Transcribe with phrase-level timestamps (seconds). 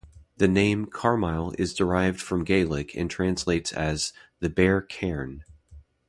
[0.37, 5.43] The name Carmyle is derived from Gaelic and translates as "the bare cairn".